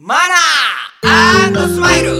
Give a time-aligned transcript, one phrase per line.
[0.00, 2.12] マナースマイル。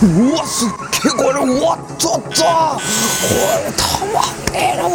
[0.00, 3.82] うわすっげえこれうわっとっとこれた
[4.14, 4.92] まんねえなおい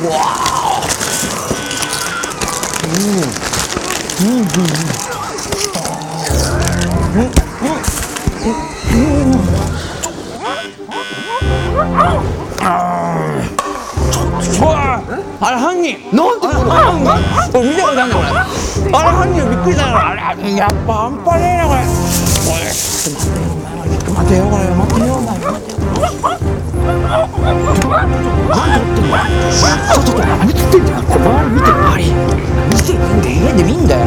[0.00, 1.05] うわあ
[15.50, 16.60] れ犯人なんてこと
[17.52, 18.28] これ見たことあるんだこれ
[18.92, 24.28] あれ犯人びっくりしたよあれやっぱ半端ねえなこれこれちょっと待
[27.86, 29.62] ってよこれ待ってよ待ってよ
[29.94, 32.10] ちょっと何撮ってんだよこれ周り見て周り
[32.70, 34.06] 見て見んで家で見んだよ。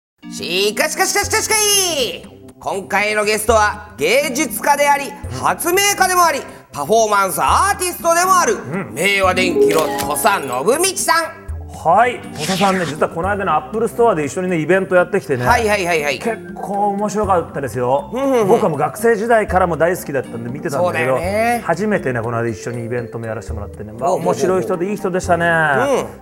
[0.29, 2.23] しかしかしかしかしかい
[2.59, 5.09] 今回のゲストは芸術家であり
[5.41, 6.39] 発明家でもあり
[6.71, 8.55] パフォーマンスアーティストでもある、
[8.93, 11.40] 明和電機の土佐信道さん
[11.83, 12.21] はい。
[12.33, 16.19] 土佐さんね実はこの間の Apple Store で一緒にねイベントやってきてね、はいはいはいはい。
[16.19, 18.11] 結構面白かったですよ、
[18.47, 21.17] 僕はもう学生時代からも大好きだったんで見てたんだけど
[21.63, 25.45] 初めてねこの間一緒にイベントもやらせてもらってね、まあ、面白い人でいい人でしたね、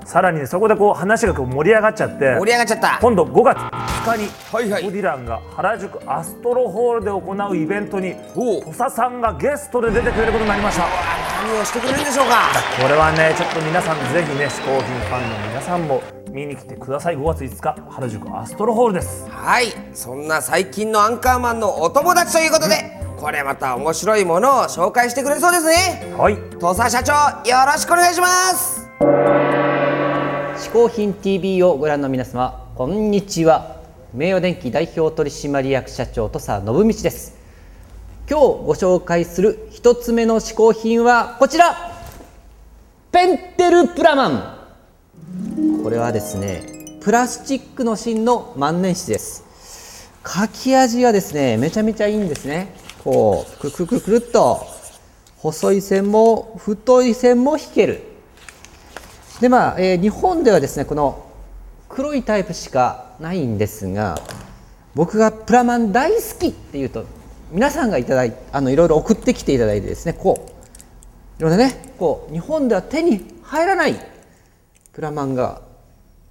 [0.06, 2.36] さらにねそこでこう話がこう盛り上がっちゃって。
[2.40, 3.00] 盛り上がっちゃった。
[3.02, 4.84] 今度5月2日に、はいはい。
[4.84, 12.50] ボディランが原宿アストロホールで行うイベントに土佐さんがゲストで出てくれることになりました何をしてくれるんでしょうか？
[12.82, 17.16] これはねちょっと皆さんぜひね嗜好品ファンの皆さんも見に来てください。
[17.16, 19.26] 5月5日原宿アストロホールです。
[19.30, 19.68] はい。
[19.94, 22.76] そんな最近のアンカーマンのお友達ということで、
[23.18, 26.14] これまた面白いものを紹介してくれそうですね。
[26.18, 26.36] はい。
[26.60, 27.14] 土佐社長
[27.50, 28.90] よろしくお願いします。
[30.58, 33.80] 嗜好品 TV をご覧の皆様こんにちは。
[34.14, 37.39] 名誉電機代表取締役社長土佐信道です
[38.30, 41.96] 今日ご紹介する一つ目の嗜好品はこちら。
[43.12, 45.82] ペンテルプラマン。
[45.84, 50.12] これはですねプラスチックの芯の万年筆です。
[50.24, 52.76] 書き味がですねめちゃめちゃいいんですね。
[53.04, 54.60] こうくるくるくるくるっと。
[55.38, 58.04] 細い線も太い線も引ける。
[59.42, 61.26] でまあ、えー日本ではですねこの
[61.88, 64.22] 黒いタイプしかないんですが
[64.94, 67.06] 僕がプラマン大好きっていうと
[67.52, 70.50] 皆さんがいただいあのいろいろ送ってきていただいてですねこう。
[71.40, 73.96] いろんなねこう日本では手に入らない
[74.92, 75.62] プラマンが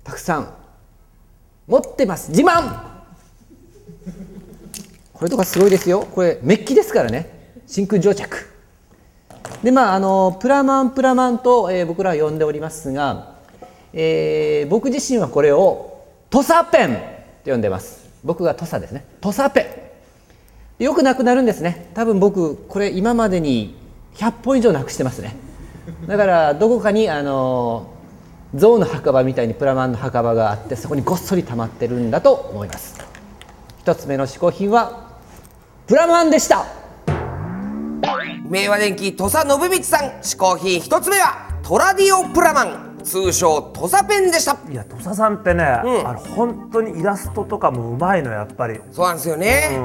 [0.05, 0.55] たくさん
[1.67, 2.31] 持ってます。
[2.31, 2.87] 自慢!
[5.13, 6.07] これとかすごいですよ。
[6.15, 7.55] これメッキですからね。
[7.67, 8.47] 真空蒸着。
[9.63, 13.35] でまああのプラマンプラマンと、えー僕らは呼んでおりますが、
[13.93, 16.95] えー僕自身はこれを土佐ペン
[17.45, 18.09] と呼んでます。
[18.23, 19.05] 僕が土佐ですね。
[19.21, 19.88] 土佐ペン。
[20.79, 21.91] よくなくなるんですね。
[21.95, 23.75] 多分僕これ今までに
[24.15, 25.37] 100本以上なくしてますね。
[26.07, 27.91] だからどこかにあの
[28.55, 32.99] 象の墓場みたいにプラマンの墓場があってそこにごっそり溜まってるんだと思います。
[33.81, 35.19] 一つ目の嗜好品は
[35.87, 36.67] プラマンでした。
[38.45, 42.88] 明和電機土佐信道さん嗜好品一つ目はトラディオプラマン。
[43.03, 44.57] 通称土佐ペンでした。
[44.71, 48.81] いや土佐さんってね、あの本当にイラストとかもうまいのやっぱり。
[48.93, 49.79] そうなんですよね、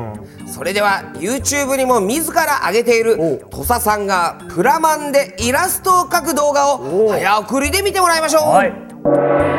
[0.48, 3.18] それでは YouTube にも自ら上げている
[3.51, 9.52] お土佐さんがプラマンでイラストを描く動画をお早送りで見てもらいましょう、はい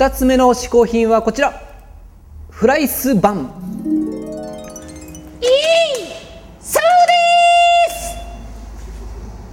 [0.00, 1.60] 2つ目の試行品はこちら。
[2.48, 3.42] フライスバン。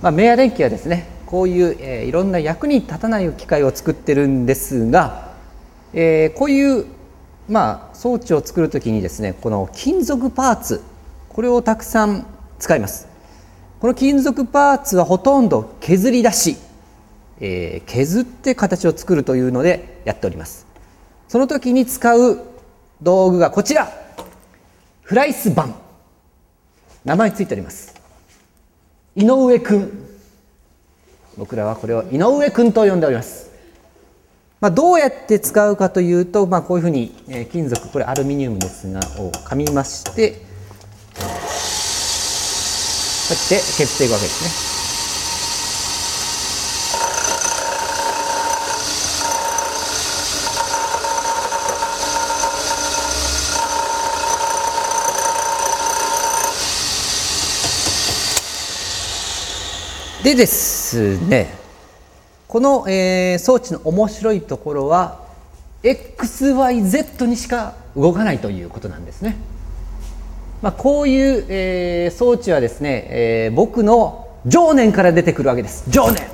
[0.02, 5.34] まあ、明和電機はですねこういう、えーいろんな役に立たない機械を作ってるんですが、
[5.94, 6.86] えーこういう、
[7.50, 10.82] まあ、装置を作るときにですねこの金属パーツ
[11.28, 12.26] これをたくさん
[12.58, 13.10] 使います。
[13.82, 16.56] この金属パーツはほとんど削り出し、
[17.40, 20.66] えー削って形を作るというのでやっております。
[21.28, 22.40] その時に使う
[23.02, 23.92] 道具がこちら。
[25.02, 25.76] フライスバン。
[27.06, 27.96] 名前ついております。
[29.16, 30.08] 井上くん。
[31.38, 33.52] 僕らはこれを井上くんと呼んでおります、
[34.60, 37.88] まあ、どうやって使うかというと、まあ、こういうふうに、えー金属。
[37.90, 40.38] これアルミニウムですがを噛みましてこ
[41.20, 41.24] う
[43.34, 44.77] やって削っていくわけですね。
[60.28, 61.54] でですね
[62.50, 65.22] この、えー装置の面白いところは
[65.84, 69.38] XYZ にしか動かないということなんですね。
[70.62, 75.86] まあ、こういう、えー装置はですね、えー僕の情念から出てくるわけです。
[75.88, 76.28] 情念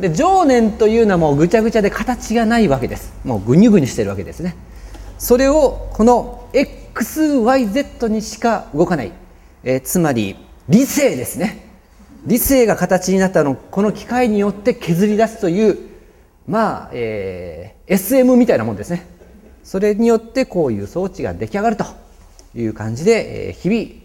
[0.00, 3.12] で情念というのはもうぐちゃぐちゃで形がないわけです。
[3.24, 4.56] もうぐにゅぐにしてるわけですね。
[5.18, 9.12] それをこの XYZ にしか動かない、
[9.64, 11.64] えーつまり理性ですね。
[12.26, 15.78] 理性が形になったのをこの機械によって削り出すという
[16.48, 19.06] まあ、えー SM みたいなもんですね。
[19.62, 21.84] それによってこういう装置が出来上がると
[22.56, 24.02] いう感じで、えー日々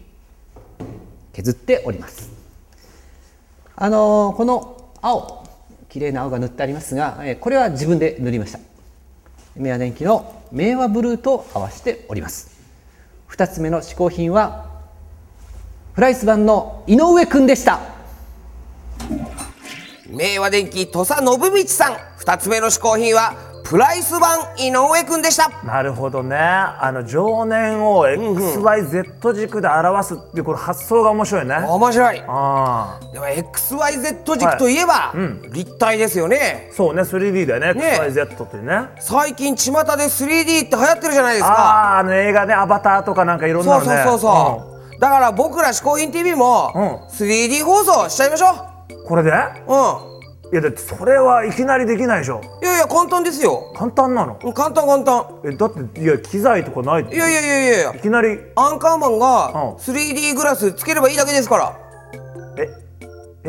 [1.34, 2.30] 削っております。
[3.76, 5.48] あのーこの青
[5.90, 8.60] 綺麗な青が塗ってありますが、えーこれは自分で塗りました。
[9.56, 12.60] 明和電機の明和ブルーと合わせております。
[13.30, 14.71] 2つ目の試行品は
[15.94, 17.80] フライス版の井上くんでした。
[20.08, 21.94] 明和電機土佐信道さん。
[22.22, 23.34] 2つ目の試行品は
[23.66, 25.50] プライス版井上くんでした。
[25.66, 26.38] なるほどね。
[26.38, 31.56] あの情念を XYZ 軸で表すっていうこの発想が面白いね。
[31.56, 32.24] 面白い。
[32.26, 33.14] ああ。
[33.14, 35.14] でも XYZ 軸といえば、
[35.52, 36.70] 立体ですよね。
[36.74, 38.00] そうね 3D だよねね。
[38.02, 38.90] XYZ っていうね。
[39.00, 41.52] 最近巷で 3D って流行ってるじゃないですか。
[41.52, 44.32] あああの映画ねアバターとかなんかいろんなそうのねそうそう。
[44.32, 44.71] そう、
[45.02, 46.84] だから僕ら嗜好品 TV もうん。
[47.08, 48.52] 3D 放送しちゃいましょ
[48.92, 49.04] う。
[49.04, 49.32] んこれで？
[49.32, 50.12] ううん。
[50.54, 52.40] いやだってそれはいきなりできないでしょ。
[52.62, 53.74] いやいや簡単ですよ。
[53.76, 54.38] 簡単なの？
[54.44, 55.26] うん簡単簡単。
[55.44, 57.96] えだっていや機材とかないいやいやいやいやいや。
[57.96, 58.38] いきなり？
[58.56, 59.76] アンカーマンがうん。
[59.78, 61.80] 3D グラスつければいいだけですから。
[62.60, 62.70] え？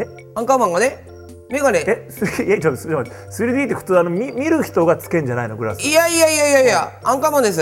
[0.00, 0.06] え？
[0.35, 1.04] アンカーマンがね。
[1.50, 1.85] メガネ。
[1.87, 2.09] え？
[2.11, 5.59] すいやちょっとす 3D って普通あの見見る人がつけんじゃないの？
[5.59, 5.82] グラス。
[5.82, 6.99] いやいやいやいやいや。
[7.04, 7.61] アンカーマンです。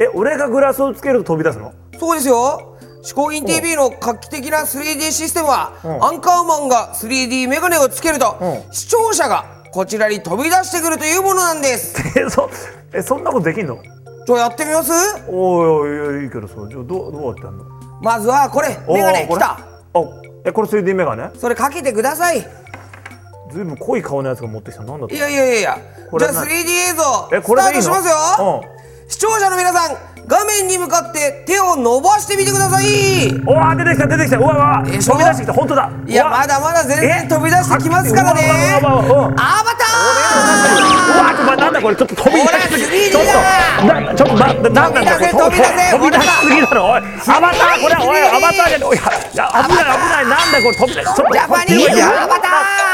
[0.00, 1.72] え俺がグラスをつけると飛び出すの？
[1.98, 2.73] そうですよ
[3.04, 6.04] 嗜好品 TV の画期的な 3D システムは、うん。
[6.04, 8.72] アンカーマンが 3D メガネをつけると、うん。
[8.72, 11.94] 視聴者がこちらに飛び出してくるというものなんです。
[12.18, 12.48] えそ
[12.94, 13.76] えそんなことできんの？
[14.26, 14.90] じゃあやってみます？
[15.28, 17.64] おいおいいいけどさじゃあどうどうやってやんの？
[18.00, 19.40] まずはこれメガネこれ？
[19.40, 19.50] きた。
[19.50, 19.58] あ
[20.46, 21.28] えこれ 3D メガネ？
[21.38, 22.40] それかけてください。
[23.50, 25.78] ずいぶん濃い顔のやつが持ってきたなんだいやいやいやいや。
[26.18, 26.48] じゃあ 3D
[26.92, 28.62] 映像スタートしますよ、
[29.08, 33.28] 視聴者の皆さん画面に向かって手を伸ばしてみてください。
[33.28, 34.38] うんおわ出てきた出てきた。
[34.38, 35.90] うわうわ飛び出してきた本当だ。
[36.06, 38.72] いやまだまだ全然飛び出してきますからね。
[38.74, 39.08] アバタう
[41.20, 42.44] わちょっとなんだこれちょっと飛び出し
[42.84, 43.24] すぎほら
[44.14, 44.24] 3D ちょっとな。
[44.24, 47.00] ちょっとななんだこれ飛び出せ飛び出しすぎだろおい。
[47.00, 47.02] ア
[47.40, 49.10] バターこれおいアバターじゃねおいいや危
[49.74, 50.24] ない危ない。
[50.24, 51.04] なんだこれ飛び出し。
[51.04, 52.93] ジャパニーズアバター